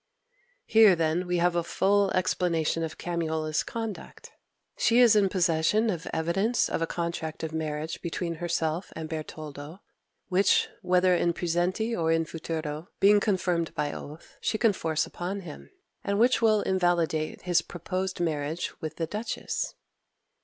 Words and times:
Here, 0.65 0.95
then, 0.95 1.27
we 1.27 1.37
have 1.37 1.55
a 1.55 1.63
full 1.63 2.09
explanation 2.15 2.81
of 2.83 2.97
Camiola's 2.97 3.61
conduct. 3.61 4.31
She 4.75 4.99
is 4.99 5.15
in 5.15 5.29
possession 5.29 5.91
of 5.91 6.07
evidence 6.11 6.67
of 6.69 6.81
a 6.81 6.87
contract 6.87 7.43
of 7.43 7.53
marriage 7.53 8.01
between 8.01 8.33
herself 8.41 8.91
and 8.95 9.07
Bertoldo, 9.07 9.81
which, 10.27 10.69
whether 10.81 11.13
in 11.13 11.33
praesenti 11.33 11.95
or 11.95 12.11
in 12.11 12.25
futuro, 12.25 12.89
being 12.99 13.19
confirmed 13.19 13.75
by 13.75 13.93
oath, 13.93 14.37
she 14.41 14.57
can 14.57 14.73
force 14.73 15.05
upon 15.05 15.41
him, 15.41 15.69
and 16.03 16.17
which 16.19 16.41
will 16.41 16.61
invalidate 16.63 17.43
his 17.43 17.61
proposed 17.61 18.19
marriage 18.19 18.73
with 18.81 18.95
the 18.95 19.05
duchess. 19.05 19.75